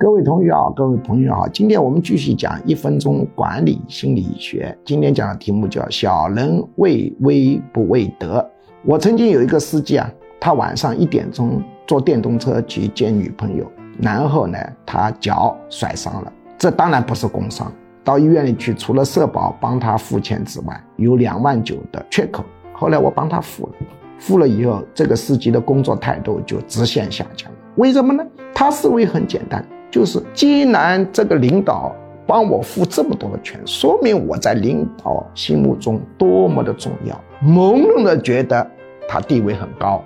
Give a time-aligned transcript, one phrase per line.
[0.00, 4.72] 各位同学好，各位朋友好，今天我们继续讲一分钟管理心理学。
[4.84, 8.48] 今天讲的题目叫“小人畏威不畏德”。
[8.86, 10.08] 我曾经有一个司机啊，
[10.38, 13.68] 他晚上一点钟坐电动车去接女朋友，
[14.00, 14.56] 然后呢，
[14.86, 16.32] 他脚摔伤了。
[16.56, 17.72] 这当然不是工伤，
[18.04, 22.44] 到医院里去，除了社保帮他付钱之外，有两万九的缺口。
[22.72, 23.72] 后来我帮他付了，
[24.16, 27.50] 付了以后，这个司机的工作态度就直线下降。
[27.74, 28.24] 为什么呢？
[28.54, 29.64] 他思维很简单。
[29.90, 31.94] 就是既然这个领导
[32.26, 37.18] 帮我付这么多的钱，说明我在领导心目中多么的重要。
[37.42, 38.70] 朦胧的觉得
[39.08, 40.04] 他地位很高，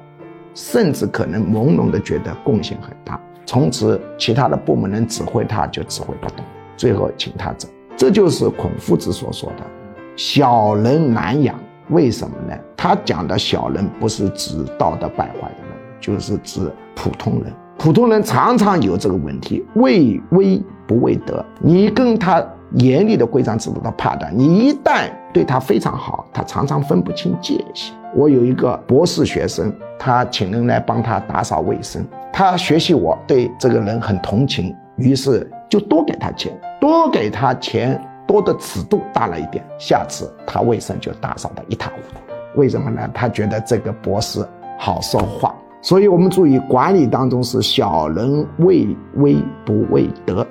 [0.54, 3.20] 甚至可能朦胧的觉得贡献很大。
[3.44, 6.44] 从此，其他的部门能指挥他就指挥不动，
[6.76, 7.68] 最后请他走。
[7.96, 9.64] 这就是孔夫子所说的
[10.16, 11.58] “小人难养”。
[11.90, 12.56] 为什么呢？
[12.76, 17.52] 他讲的小人不是指道德败坏的人，就是指普通人。
[17.82, 21.44] 普通人常常有这个问题，畏威不畏德。
[21.58, 22.40] 你跟他
[22.74, 27.92] 严厉的规章制度，他怕的；你一旦对他非常好，他常常分不清界限。
[28.14, 42.60] 我有一个博士学生，他请人来帮他打扫卫生，他学习我对这个人很同情，于是就多给他钱，多给他钱，多的尺度大了一点，下次他卫生就打扫得一塌糊涂。
[42.60, 43.10] 为什么呢？
[43.12, 44.46] 他觉得这个博士
[44.78, 45.52] 好说话。
[45.82, 50.46] 所以，我们注意管理当中是小人畏威不畏德。